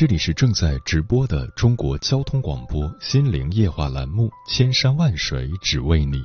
[0.00, 6.16] 这里是正在直播的中国交通广播心灵夜话栏目《千山万水只为你》，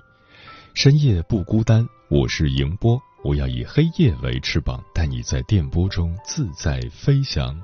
[0.73, 7.61] 深夜不孤单，我是迎波，我要以黑夜为翅膀，带你在电波中自在飞翔。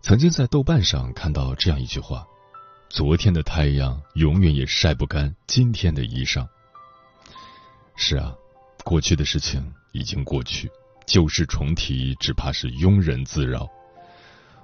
[0.00, 2.26] 曾经在豆瓣上看到这样一句话：
[2.88, 6.48] 昨天的太阳永远也晒不干今天的衣裳。
[7.94, 8.34] 是啊，
[8.84, 10.70] 过去的事情已经过去。
[11.06, 13.68] 旧事重提，只怕是庸人自扰。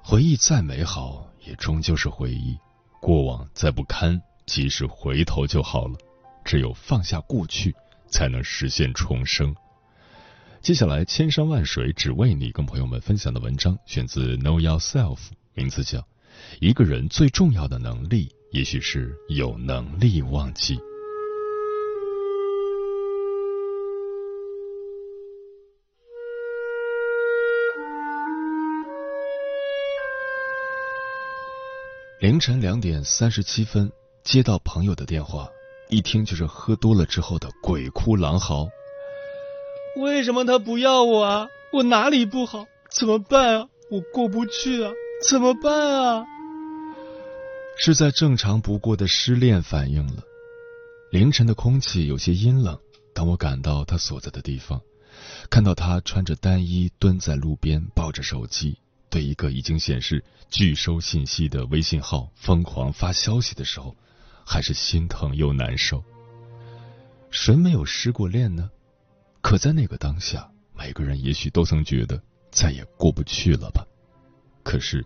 [0.09, 2.57] 回忆再美好，也终究是回忆；
[3.01, 5.97] 过往再不堪，及时回头就好了。
[6.45, 7.75] 只有放下过去，
[8.07, 9.53] 才能实现重生。
[10.61, 15.17] 接下来，千山万水只为你，跟朋友们分享的文章选自《Know Yourself》，
[15.53, 15.99] 名字叫
[16.61, 20.77] 《一个人最重要的能力，也许是有能力忘记》。
[32.19, 33.91] 凌晨两点三十七分，
[34.23, 35.47] 接到朋友的电话，
[35.87, 38.67] 一听就是喝多了之后的鬼哭狼嚎。
[39.97, 41.47] 为什么他不要我啊？
[41.71, 42.65] 我哪里不好？
[42.89, 43.69] 怎么办啊？
[43.91, 44.91] 我过不去啊？
[45.29, 46.25] 怎么办啊？
[47.77, 50.23] 是在正常不过的失恋反应了。
[51.11, 52.79] 凌晨的空气有些阴冷，
[53.13, 54.81] 当我赶到他所在的地方，
[55.51, 58.79] 看到他穿着单衣蹲在路边，抱着手机。
[59.09, 63.95] 对一个已经显示拒收信息的微信号疯狂发消息的时候，
[64.45, 66.03] 还是心疼又难受。
[67.31, 68.69] 谁没有失过恋呢？
[69.41, 73.85] 可在那个当下，每个人也许都曾觉得再也过不去了吧。
[74.63, 75.05] 可是，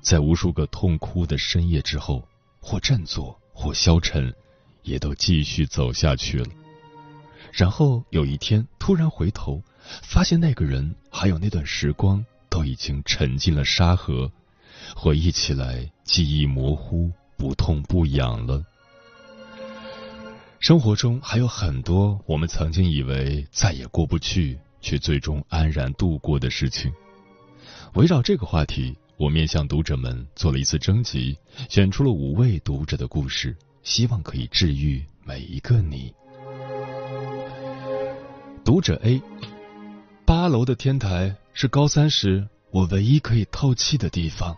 [0.00, 2.26] 在无数个痛哭的深夜之后，
[2.60, 4.32] 或振作，或消沉，
[4.82, 6.46] 也都继续走下去了。
[7.52, 9.62] 然后有一天，突然回头，
[10.02, 12.24] 发现那个人还有那段时光。
[12.54, 14.30] 都已经沉进了沙河，
[14.94, 18.64] 回忆起来记忆模糊，不痛不痒了。
[20.60, 26.92] 生活中还有很多我们曾经以为再也过不去，却最终安然度过的事情。
[27.94, 31.36] 围绕这个话题，我面向读者们做了一次征集，
[31.68, 36.14] 选出了五位读者的故事，希望可以治愈每一个你。
[38.64, 39.20] 读者 A，
[40.24, 41.36] 八楼的天台。
[41.56, 44.56] 是高三时我唯一可以透气的地方。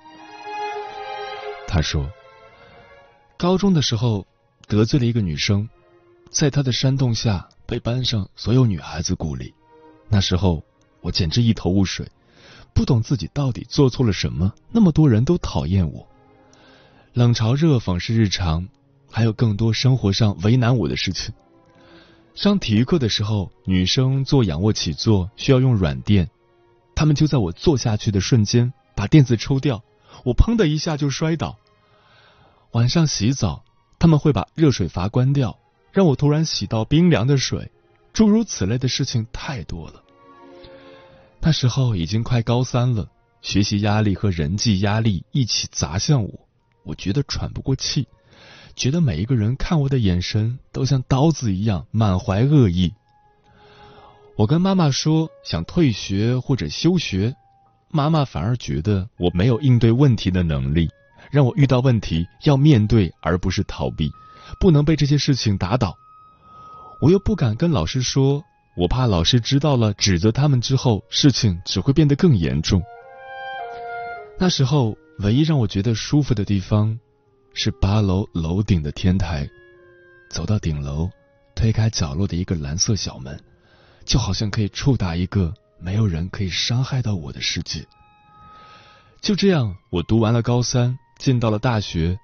[1.69, 2.11] 他说，
[3.37, 4.27] 高中的时候
[4.67, 5.69] 得罪了一个女生，
[6.31, 9.53] 在他的煽动下被班上所有女孩子孤立。
[10.09, 10.65] 那时候
[11.03, 12.11] 我简直一头雾水，
[12.73, 16.09] 不懂自己到底做错了什么，那么多人都讨厌我。
[17.13, 18.67] 冷嘲热讽是日常，
[19.11, 21.35] 还有更多生活上为难我的事情。
[22.37, 26.29] 上体育课的时候，女生做仰卧起坐需要用软垫。
[26.95, 29.83] 他们就在我坐下去的瞬间把垫子抽掉，
[30.23, 31.57] 我砰的一下就摔倒。
[32.73, 33.65] 晚上洗澡，
[33.99, 35.59] 他们会把热水阀关掉，
[35.93, 37.73] 让我突然洗到冰凉的水。
[38.13, 40.03] 诸如此类的事情太多了。
[41.41, 43.09] 那时候已经快高三了，
[43.41, 46.31] 学习压力和人际压力一起砸向我，
[46.83, 48.07] 我觉得喘不过气，
[48.77, 52.93] 觉得每一个人看我的眼神都像刀子一样，满怀恶意。
[54.37, 57.35] 我跟妈妈说想退学或者休学，
[57.91, 60.91] 妈妈反而觉得我没有应对问题的能力，
[61.31, 64.13] 让我遇到问题要面对而不是逃避，
[64.61, 65.97] 不能被这些事情打倒。
[67.01, 68.45] 我又不敢跟老师说，
[68.77, 72.83] 我怕老师知道了指责他们之后，事情只会变得更严重。
[74.39, 76.99] 那时候唯一让我觉得舒服的地方
[77.59, 79.49] 是八楼楼顶的天台，
[80.29, 81.09] 走到顶楼，
[81.55, 83.43] 推开角落的一个蓝色小门。
[84.05, 87.87] 就好像可以触达一个没有人可以伤害到我的世界。
[89.23, 92.21] 就这样，我读完了高三，进到了大学。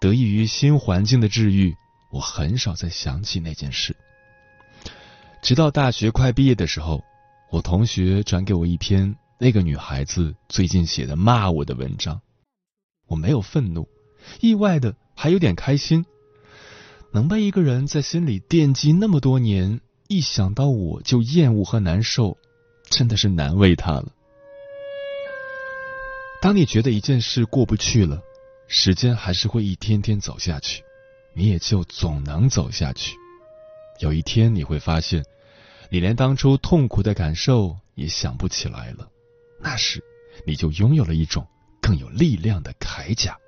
[0.00, 1.76] 得益于新环境的治愈，
[2.10, 3.94] 我很少再想起那件事。
[5.42, 7.04] 直到大学快毕业的时候，
[7.52, 12.20] 我同学转给我一篇那个女孩子最近写的骂我的文章，
[13.06, 13.88] 我没有愤怒，
[14.40, 16.04] 意外的还有点开心。
[17.12, 22.38] 能被一个人在心里惦记那么多年，一想到我就厌恶和难受，
[22.88, 24.12] 真的是难为他了。
[26.40, 28.22] 当你觉得一件事过不去了，
[28.66, 30.82] 时间还是会一天天走下去，
[31.34, 33.14] 你也就总能走下去。
[34.00, 35.22] 有一天你会发现，
[35.90, 39.06] 你连当初痛苦的感受也想不起来了，
[39.60, 40.02] 那时
[40.46, 41.46] 你就拥有了一种
[41.80, 43.38] 更有力量的铠甲。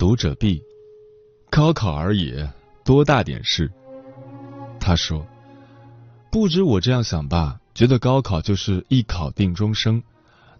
[0.00, 0.62] 读者 B，
[1.50, 2.34] 高考而已，
[2.86, 3.70] 多大点事？
[4.80, 5.26] 他说
[6.32, 10.02] ：“不止我这样想吧，觉得高考就是一考定终生，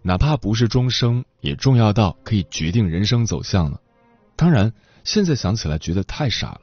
[0.03, 3.81] 哪怕不是终生，也重要到可以决定人生走向了。
[4.35, 4.71] 当然，
[5.03, 6.61] 现在想起来觉得太傻了。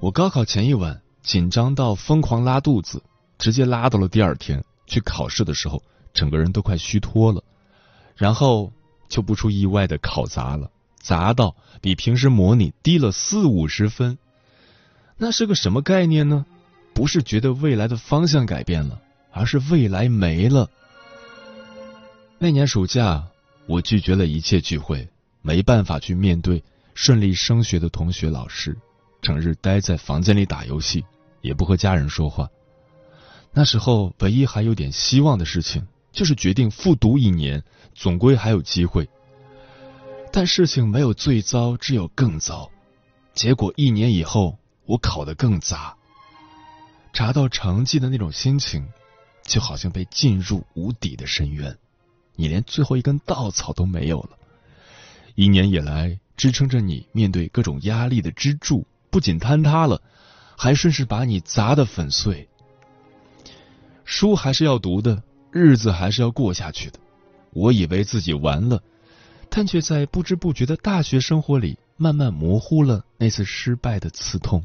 [0.00, 3.02] 我高考前一晚紧张到疯狂拉肚子，
[3.36, 5.82] 直接拉到了第二天去考试的时候，
[6.14, 7.44] 整个人都快虚脱了，
[8.16, 8.72] 然后
[9.10, 14.18] 就不出意外的考砸了。”砸到比平时模拟低了四五十分，
[15.16, 16.44] 那是个什么概念呢？
[16.94, 19.00] 不是觉得未来的方向改变了，
[19.30, 20.68] 而是未来没了。
[22.38, 23.28] 那年暑假，
[23.66, 25.08] 我拒绝了一切聚会，
[25.40, 26.62] 没办法去面对
[26.94, 28.76] 顺利升学的同学、老师，
[29.22, 31.04] 整日待在房间里打游戏，
[31.40, 32.48] 也不和家人说话。
[33.52, 37.62] 那时候，唯一还有点希望的事情，就是决定复读一年，
[37.94, 39.08] 总归还有机会。
[40.30, 42.70] 但事情没有最糟，只有更糟。
[43.34, 45.96] 结果一年以后，我考得更砸。
[47.12, 48.86] 查到成绩的那种心情，
[49.42, 51.76] 就好像被浸入无底的深渊，
[52.36, 54.30] 你连最后一根稻草都没有了。
[55.34, 60.02] 一年以来支撑着你面对各种压力的支柱，不仅坍塌了，
[60.56, 62.48] 还顺势把你砸得粉碎。
[64.04, 66.98] 书还是要读的，日子还是要过下去的。
[67.50, 68.82] 我以为自己完了。
[69.50, 74.64] 但却在不知不觉的大学生活里，慢慢模糊了那次失败的刺痛。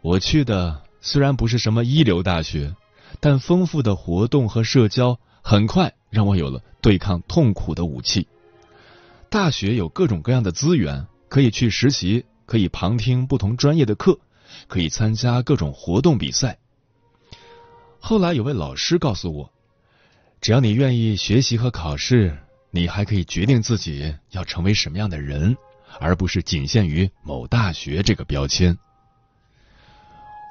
[0.00, 2.74] 我去的虽然不是什么一流大学，
[3.20, 8.26] 但丰富的活动和社交很快让我有了对抗痛苦的武器。
[9.28, 14.18] 大学有各种各样的资源，可以去实习，可以旁听不同专业的课，
[14.66, 16.58] 可以参加各种活动比赛。
[17.98, 19.52] 后来有位老师告诉我，
[20.40, 22.38] 只要你愿意学习和考试。
[22.74, 25.54] 你还可以决定自己要成为什么样的人，
[26.00, 28.78] 而不是仅限于某大学这个标签。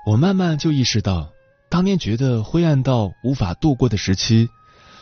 [0.05, 1.31] 我慢慢就意识到，
[1.67, 4.49] 当年觉得灰暗到无法度过的时期，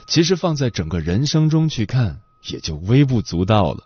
[0.07, 3.83] 其实放在整个人生中去看，也就微不足道了。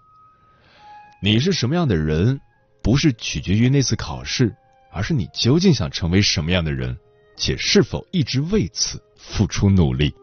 [1.20, 2.40] 你是什么样的人，
[2.84, 4.56] 不是取决于那次考试，
[4.92, 6.96] 而是你究竟想成为什么样的人，
[7.36, 10.14] 且是否一直为此付出努力。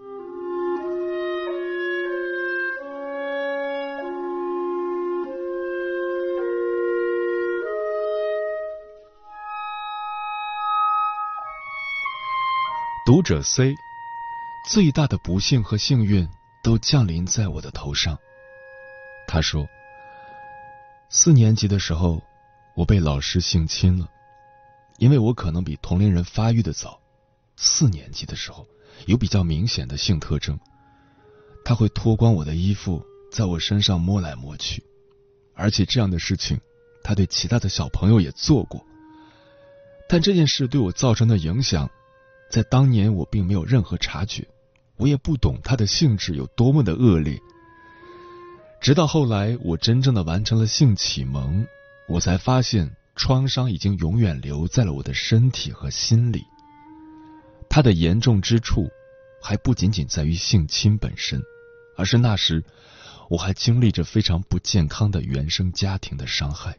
[13.11, 13.75] 读者 C，
[14.71, 16.29] 最大的不幸和幸运
[16.62, 18.17] 都降临在我的头上。
[19.27, 19.67] 他说，
[21.08, 22.23] 四年级的时候，
[22.77, 24.08] 我被老师性侵了，
[24.99, 27.01] 因为我可能比同龄人发育的早。
[27.56, 28.65] 四年级的时候，
[29.06, 30.56] 有比较明显的性特征，
[31.65, 34.84] 他会脱光我的衣服，在我身上摸来摸去，
[35.56, 36.61] 而且这样的事情，
[37.03, 38.87] 他对其他的小朋友也做过。
[40.08, 41.91] 但这件事对我造成的影响。
[42.51, 44.45] 在当年，我并没有任何察觉，
[44.97, 47.41] 我也不懂它的性质有多么的恶劣。
[48.81, 51.65] 直到后来，我真正的完成了性启蒙，
[52.09, 56.43] 我才发现创伤已经永远留在了我的身体和心里。
[57.69, 58.89] 它的严重之处，
[59.41, 61.41] 还不仅仅在于性侵本身，
[61.97, 62.65] 而是那时
[63.29, 66.77] 我还经历着非常不健康的原生家庭的伤害，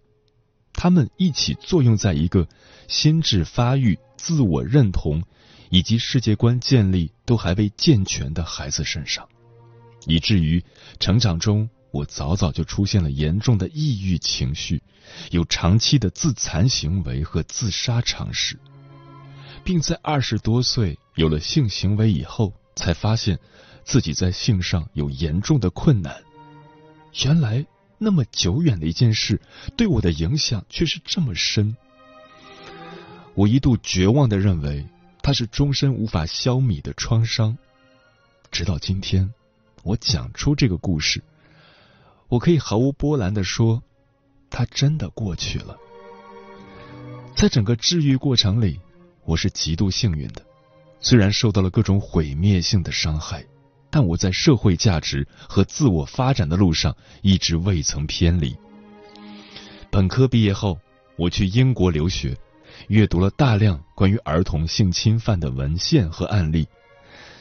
[0.73, 2.45] 他们一起作用在一个
[2.89, 5.23] 心智发育、自我认同。
[5.71, 9.27] 以及世界观建立都还未健全的孩子身上，
[10.05, 10.61] 以至于
[10.99, 14.83] 成长中我早早就出现了严重的抑郁情绪，
[15.31, 18.59] 有长期的自残行为和自杀尝试，
[19.63, 23.39] 并在二十多岁有了性行为以后，才发现
[23.85, 26.21] 自己在性上有严重的困难。
[27.23, 27.65] 原来
[27.97, 29.39] 那么久远的一件事，
[29.77, 31.77] 对我的影响却是这么深。
[33.35, 34.85] 我一度绝望的认为。
[35.23, 37.57] 它是终身无法消弭的创伤，
[38.51, 39.33] 直到今天，
[39.83, 41.23] 我讲出这个故事，
[42.27, 43.83] 我可以毫无波澜的说，
[44.49, 45.77] 它真的过去了。
[47.35, 48.79] 在整个治愈过程里，
[49.23, 50.43] 我是极度幸运的，
[50.99, 53.45] 虽然受到了各种毁灭性的伤害，
[53.89, 58.55] 但我在社会价值和自我发展的路上一直未曾偏离。
[59.89, 60.79] 本科毕业后，
[61.15, 62.37] 我去英国留学，
[62.87, 66.67] 阅读了大量关于儿童性侵犯的文献和案例，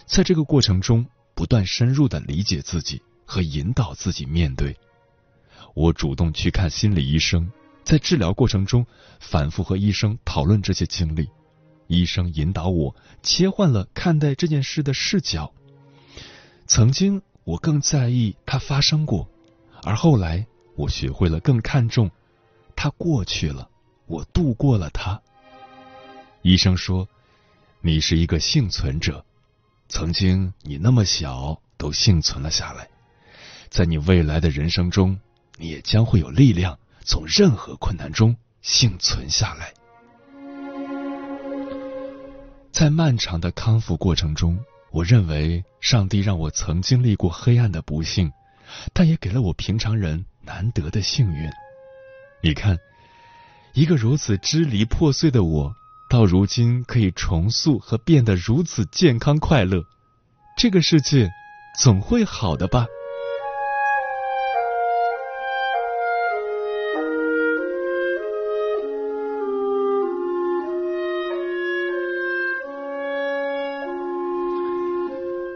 [0.06, 4.76] 在这个过程中，不断深入的理解自己和引导自己面对。
[5.74, 7.50] 我主动去看心理医生。
[7.82, 8.86] 在治疗过程中，
[9.18, 11.28] 反复和医生讨论这些经历，
[11.88, 15.52] 医生引导我切换了看待这件事的视角。
[16.66, 19.28] 曾经我更在意它发生过，
[19.82, 20.46] 而后来
[20.76, 22.10] 我学会了更看重
[22.76, 23.69] 它过去了，
[24.10, 25.22] 我度过了它。
[26.42, 27.08] 医生说
[27.80, 29.24] ：“你是一个幸存者，
[29.88, 32.88] 曾经你那么小都幸存了下来，
[33.68, 35.18] 在你未来的人生中，
[35.56, 39.72] 你也将会有力量。”从任何困难中幸存下来，
[42.70, 48.30] 在漫长的康复过程中，我认为上帝让我曾经历过黑暗的不幸，
[48.92, 51.50] 但也给了我平常人难得的幸运。
[52.42, 52.78] 你看，
[53.72, 55.74] 一个如此支离破碎的我，
[56.08, 59.84] 到如今可以重塑和变得如此健康快乐，
[60.56, 61.30] 这个世界
[61.80, 62.86] 总会好的吧。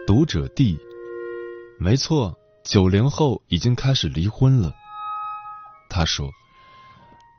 [0.06, 0.78] 读者 D，
[1.80, 4.72] 没错，九零后已经开始离婚了。
[5.90, 6.30] 他说，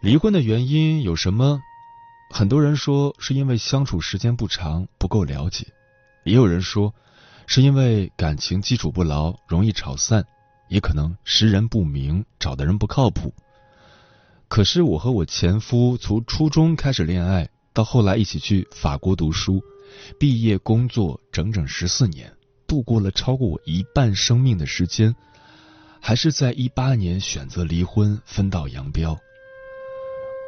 [0.06, 1.60] 离婚的原因有什么？
[2.30, 5.64] 很多人说是因为相处时间不长，不够了解；
[6.24, 6.94] 也有人说
[7.48, 10.22] 是因为感情基础不牢，容易吵散；
[10.68, 13.34] 也可能识人不明，找的人不靠谱。
[14.48, 19.64] 可是我和我前夫从初中开始恋爱，到后来一起去法国读书，
[20.20, 22.32] 毕业工作整整十四年。
[22.68, 25.16] 度过了超过我一半生命的时间，
[26.00, 29.18] 还是在一八年选择离婚，分道扬镳。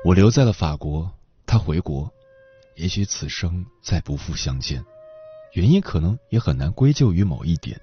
[0.05, 1.11] 我留在了法国，
[1.45, 2.09] 他回国，
[2.75, 4.83] 也许此生再不复相见。
[5.53, 7.79] 原因可能也很难归咎于某一点，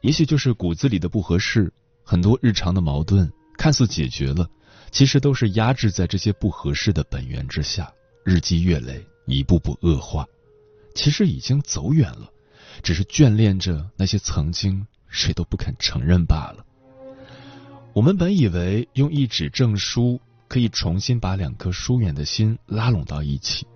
[0.00, 1.72] 也许就是骨子里的不合适。
[2.04, 4.48] 很多日常的矛盾看似解决了，
[4.90, 7.92] 其实都是压制在这些不合适的本源之下，
[8.24, 10.26] 日积月累，一步步恶化。
[10.94, 12.28] 其实已经走远了。
[12.82, 16.64] 只是眷恋着那些曾经，谁都不肯承认罢了。
[17.92, 20.18] 我们本以为用一纸证书
[20.52, 23.66] 可以重新把两颗疏远的心拉拢到一起，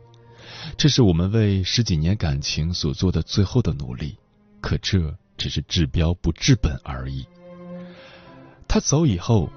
[0.76, 4.18] 这是我们为十几年感情所做的最后的努力。
[4.60, 7.26] 可这只是治标不治本而已。
[8.68, 9.50] 他走以后，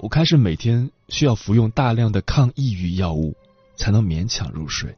[0.00, 3.34] 我开始每天需要服用大量的抗抑郁药物，
[3.74, 4.94] 才能勉强入睡。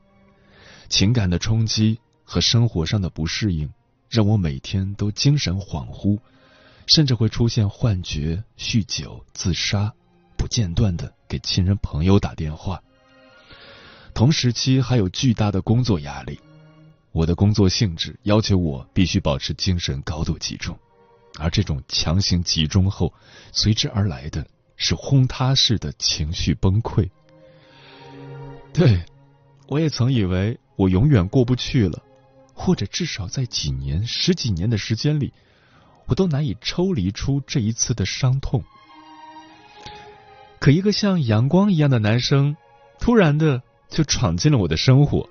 [0.89, 3.71] 情感的冲击和生活上的不适应。
[4.11, 6.19] 让我每天都精神恍惚，
[6.89, 9.95] 甚至会出现幻觉、酗酒、自杀，
[10.37, 12.83] 不间断的给亲人朋友打电话。
[14.13, 16.39] 同时期还有巨大的工作压力，
[17.11, 20.79] 我的工作性质要求我必须保持精神高度集中，
[21.39, 23.15] 而这种强行集中后，
[23.51, 24.47] 随之而来的
[24.77, 27.09] 是轰塌式的情绪崩溃。
[28.75, 29.03] 对，
[29.69, 32.03] 我也曾以为我永远过不去了。
[32.55, 35.33] 或者至少在几年、十几年的时间里，
[36.05, 38.63] 我都难以抽离出这一次的伤痛。
[40.63, 42.57] 可一个像阳光一样的男生，
[43.01, 45.29] 突然的就闯进了我的生活。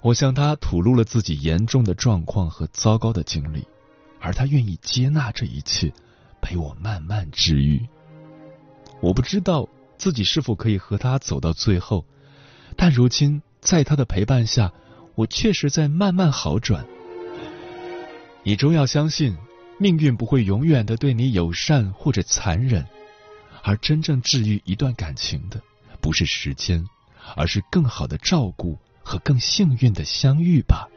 [0.00, 3.68] 我向他吐露了自己严重的状况和糟糕的经历，
[4.18, 5.92] 而他愿意接纳这一切，
[6.40, 7.86] 陪我慢慢治愈。
[9.02, 9.68] 我不知道
[9.98, 12.06] 自己是否可以和他走到最后，
[12.78, 14.72] 但如今在他的陪伴下。
[15.16, 16.86] 我确实在慢慢好转。
[18.42, 19.36] 你终要相信，
[19.78, 22.86] 命运不会永远的对你友善或者残忍，
[23.62, 25.60] 而真正治愈一段感情的，
[26.00, 26.84] 不是时间，
[27.36, 30.88] 而是更好的照顾和更幸运的相遇吧。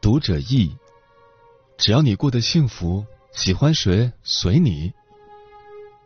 [0.00, 0.76] 读者意，
[1.78, 3.06] 只要你过得幸福。
[3.32, 4.92] 喜欢谁随你。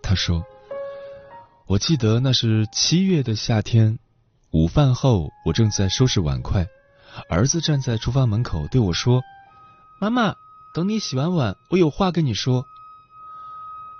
[0.01, 0.45] 他说
[1.67, 3.99] ：“我记得那是七月的夏天，
[4.57, 6.67] 午饭后我正在收拾碗筷，
[7.29, 9.23] 儿子站在厨房门口对我说
[10.01, 10.35] ：‘妈妈，
[10.73, 12.65] 等你洗完碗，我有话跟你说。’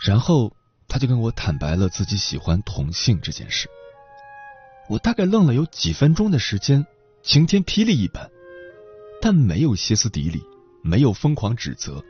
[0.01, 0.57] 然后
[0.89, 3.69] 他就跟我坦白了自己喜欢同性这件事。
[4.89, 6.87] 我大概愣了有几分钟的时间，
[7.23, 8.31] 晴天霹雳一般，
[9.21, 10.43] 但没有歇斯底里，
[10.81, 12.03] 没有疯狂指责，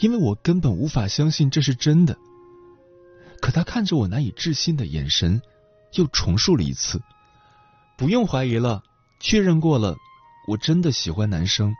[0.00, 2.18] 因为我根本无法相信这是真的。
[3.40, 5.40] 可他看着我难以置信的眼神，
[5.92, 7.00] 又重述了一次
[8.00, 8.82] ：“不用怀疑了，
[9.20, 9.94] 确认过了，
[10.48, 11.76] 我真的喜欢男生。”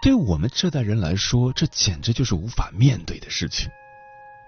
[0.00, 3.68] 对我们这代人来说，这简直就是无法面对的事情。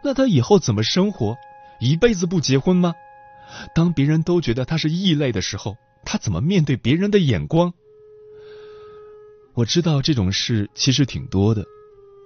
[0.05, 1.37] 那他以后怎么生活？
[1.81, 2.95] 一辈子不结婚吗？
[3.75, 7.75] 当别人都觉得他是异类的时候，他怎么面对别人的眼光？
[9.55, 11.65] 我知道这种事其实挺多的，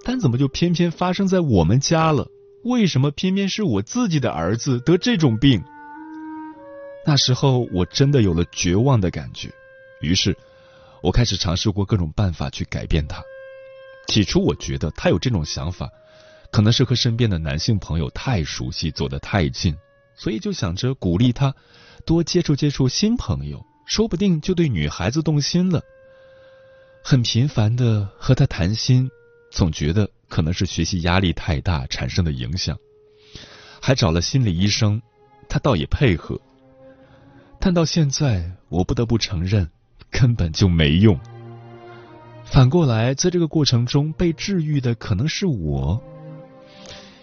[0.04, 2.28] 但怎么就偏偏发生在我们家了？
[2.62, 5.64] 为什么偏偏是我自己的儿子得这种病？
[7.04, 9.50] 那时候我真的有了绝望的感觉，
[10.00, 10.36] 于是
[11.02, 13.22] 我开始尝试过各种办法去改变他。
[14.08, 15.90] 起初我觉得他有这种想法，
[16.50, 19.76] 可能是和身边的男性朋友太熟悉，走得太近，
[20.16, 21.54] 所以就想着鼓励他
[22.06, 25.82] 多接触接触新朋友，说不定就对女孩子动心了。
[27.02, 29.10] 很频繁的和他谈心，
[29.50, 30.10] 总觉得。
[30.26, 32.76] 可能是学习压力太大产生的影响，
[33.80, 35.00] 还找了心理医生，
[35.48, 36.40] 他倒也配合。
[37.64, 39.70] 但到现在，我不得不承认，
[40.10, 41.18] 根本就没用。
[42.44, 45.98] 反过来，在这个过程中被治愈的可能是我，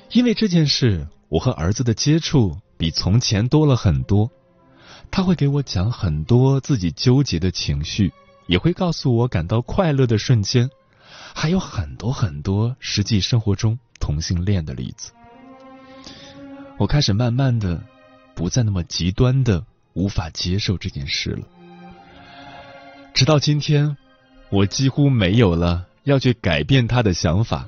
[0.09, 4.31] 因为这件事，我和儿子的接触比从前多了很多。
[5.11, 8.11] 他会给我讲很多自己纠结的情绪，
[8.47, 10.67] 也会告诉我感到快乐的瞬间。
[11.35, 15.11] 还有很多很多实际生活中同性恋的例子，
[16.79, 17.79] 我开始慢慢的
[18.33, 21.47] 不再那么极端的无法接受这件事了。
[23.13, 23.97] 直到今天，
[24.49, 27.67] 我几乎没有了要去改变他的想法。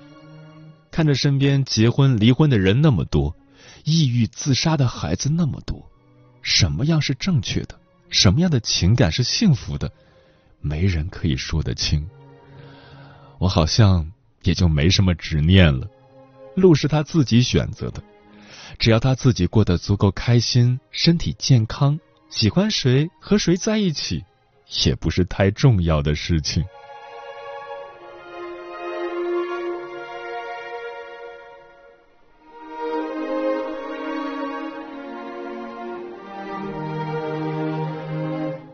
[0.91, 3.35] 看着身边结婚离婚的人那么多，
[3.83, 5.89] 抑郁自杀的孩子那么多，
[6.41, 7.79] 什么样是正确的？
[8.09, 9.91] 什么样的情感是幸福的？
[10.62, 12.07] 没人可以说得清。
[13.39, 14.12] 我好像
[14.43, 15.89] 也就没什么执念了，
[16.55, 18.03] 路是他自己选择的，
[18.77, 21.99] 只要他自己过得足够开心，身体健康，
[22.36, 24.26] 喜欢谁和谁在一起，
[24.88, 26.65] 也不是太重要的事情。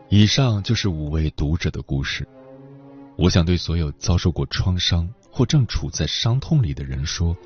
[0.08, 2.26] 以上就是五位读者的故事。
[3.16, 7.36] 我想对所有遭受过创伤或正处在伤痛里的人说，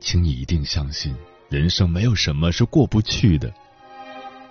[0.00, 1.14] 请你一定相信，
[1.50, 3.52] 人生没有什么是过不去的。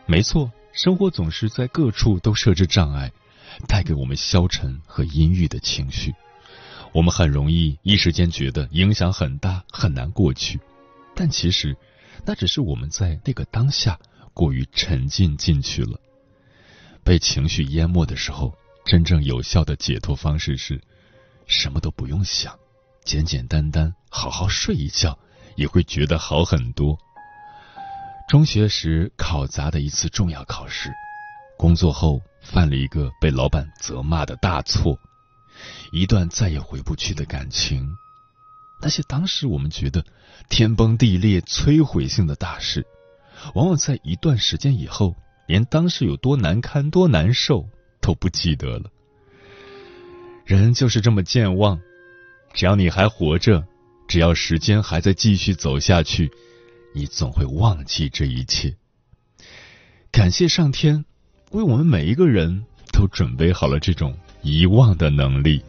[0.06, 3.10] 没错，生活总是在各处都设置障碍，
[3.66, 6.14] 带给我们消沉和阴郁的情绪。
[6.94, 10.60] 我们很容易一时间觉得影响很大，很难过去。
[11.16, 11.78] 但其实，
[12.26, 13.98] 那只是我们在那个当下
[14.34, 15.98] 过于沉浸进去了，
[17.06, 18.54] 被情绪淹没的时候。
[18.84, 20.80] 真正有效的解脱方式是，
[21.48, 22.56] 什么都不用想，
[23.04, 25.18] 简简单单好好睡一觉，
[25.56, 27.00] 也会觉得好很多。
[28.28, 30.92] 中学时考砸的一次重要考试，
[31.58, 34.98] 工作后犯了一个被老板责骂的大错，
[35.92, 37.88] 一段再也回不去的感情，
[38.82, 40.04] 那些当时我们觉得
[40.50, 42.86] 天崩地裂、摧毁性的大事，
[43.54, 45.16] 往往在一段时间以后，
[45.48, 47.68] 连当时有多难堪、多难受。
[48.02, 48.92] 都不记得了。
[50.46, 51.80] 人就是这么健忘，
[52.54, 53.66] 只要你还活着，
[54.08, 56.32] 只要时间还在继续走下去，
[56.98, 58.74] 你总会忘记这一切。
[60.14, 61.04] 感谢上天，
[61.52, 65.62] 为我们每一个人都准备好了这种遗忘的能力。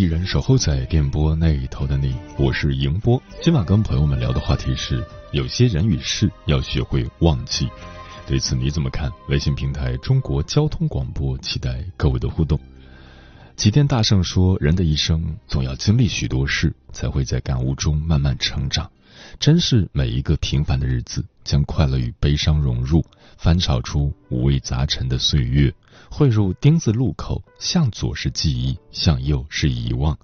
[0.00, 3.22] 依然守候在电波那一头的你，我是迎波。
[3.42, 7.68] 今晚跟朋友们聊的话题是：有些人与事要学会忘记。
[8.26, 9.12] 对此你怎么看？
[9.28, 12.58] 微信平台中国交通广播，期待各位的互动。
[13.56, 18.90] 齐天大圣说：“人的一生总要经历许多事，才会在感悟中慢慢成长。
[19.40, 23.02] 珍视每一个平凡的日子，将快乐与悲伤融入，
[23.38, 25.74] 翻炒出五味杂陈的岁月。”
[26.12, 30.18] 汇入丁字路口，向左是记忆，向右是遗忘。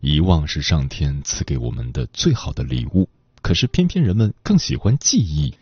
[0.00, 3.08] 遗忘是上天赐给我们的最好的礼物，
[3.40, 5.54] 可是偏偏人们更喜欢记忆。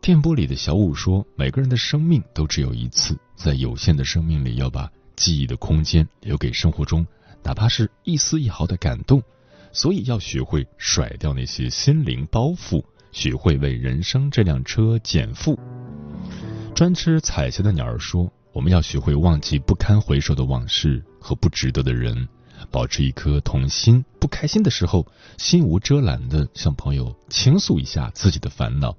[0.00, 7.06] 电波里的小五说：“每个人的生命都只有一次，在有限的生命里，要把记忆的空间留给生活中，
[7.44, 9.22] 哪怕是一丝一毫的感动。
[9.74, 12.82] 所以要学会甩掉那些心灵包袱，
[13.12, 15.58] 学会为人生这辆车减负。”
[16.74, 18.32] 专吃彩霞的鸟儿说。
[18.54, 22.28] 我们要学会忘记不堪回首的往事和不值得的人，
[22.70, 24.04] 保持一颗童心。
[24.20, 25.04] 不开心的时候，
[25.38, 28.92] 心无遮拦的向朋友倾诉一下自己的烦恼；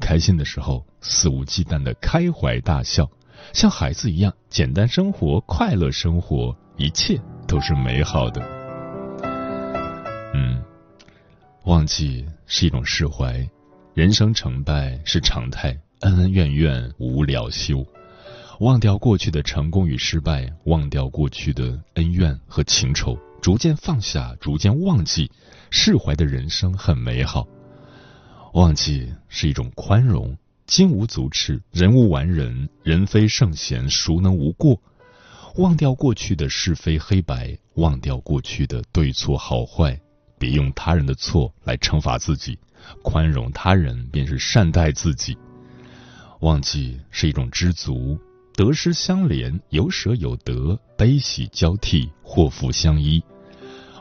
[0.00, 3.06] 开心的时候，肆无忌惮的开怀大笑，
[3.52, 8.53] 像孩子一样简单生活，快乐生活，一切都是美好的。
[10.34, 10.60] 嗯，
[11.64, 13.48] 忘记是一种释怀，
[13.94, 17.86] 人生成败是常态，恩恩怨怨无了休。
[18.58, 25.30] 忘掉过去的成功与失败，忘掉过去的恩怨和情仇，逐渐放下，逐渐忘记，
[25.70, 27.46] 释怀的人生很美好。
[28.54, 34.80] 忘记是一种宽容，金无足赤，人无完人，人非圣贤，孰能无过？
[35.56, 40.00] 忘掉过去的是非黑白，忘掉过去的对错好坏，
[40.44, 42.58] 别用他人的错来惩罚自己，
[43.02, 45.34] 宽容他人便是善待自己。
[46.40, 48.20] 忘记是一种知足。
[48.52, 53.24] 得失相连，有舍有得，悲喜交替，祸福相依。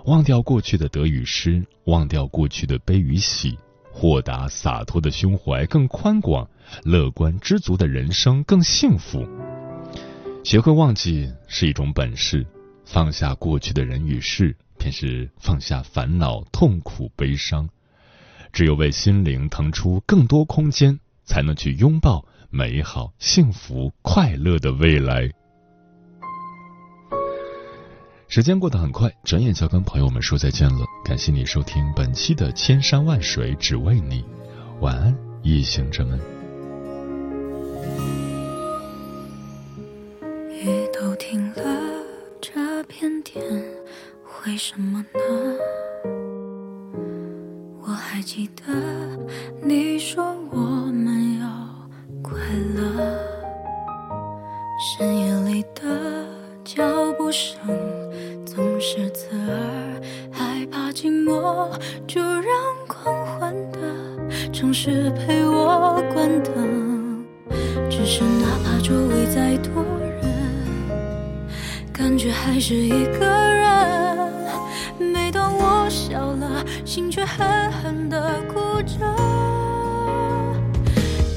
[0.03, 3.57] 忘掉过去的得与失，忘掉过去的悲与喜，
[3.89, 6.45] 豁达洒脱的胸怀更宽广，
[6.83, 9.25] 乐观知足的人生更幸福。
[10.43, 12.45] 学会忘记是一种本事，
[12.83, 14.53] 放下过去的人与事，
[14.83, 17.69] 便是放下烦恼、痛苦、悲伤。
[18.51, 22.25] 只有为心灵腾出更多空间，才能去拥抱。
[22.49, 25.31] 美好、幸福、快乐的未来。
[28.27, 30.85] 时间过得很快，转眼就要跟朋友们说再见了。
[31.05, 34.21] 感谢你收听本期的《千山万水只为你》，
[34.81, 36.19] 晚安，夜行者们。
[40.51, 41.63] 雨都停了，
[42.41, 43.41] 这片天
[44.45, 45.19] 为什么呢？
[47.81, 48.73] 我还记得
[49.61, 50.57] 你说我
[50.91, 51.73] 们要。
[52.21, 52.39] 快
[52.75, 52.79] 乐，
[77.25, 78.99] 狠狠的哭着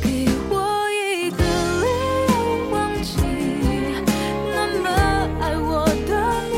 [0.03, 0.55] 给我
[0.91, 1.39] 一个
[1.83, 1.85] 理
[2.29, 2.33] 由
[2.73, 3.13] 忘记
[4.53, 4.85] 那么
[5.41, 6.11] 爱我的
[6.51, 6.55] 你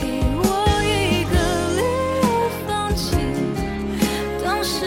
[0.00, 0.02] 给
[0.38, 0.42] 我
[0.82, 1.34] 一个
[1.76, 1.80] 理
[2.22, 2.24] 由
[2.66, 3.04] 放弃。
[4.42, 4.86] 当时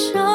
[0.00, 0.29] show.